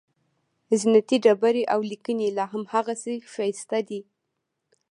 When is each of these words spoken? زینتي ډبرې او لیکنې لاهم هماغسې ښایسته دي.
زینتي 0.79 1.17
ډبرې 1.25 1.63
او 1.73 1.79
لیکنې 1.91 2.27
لاهم 2.37 2.63
هماغسې 2.71 3.15
ښایسته 3.31 3.79
دي. 3.87 4.01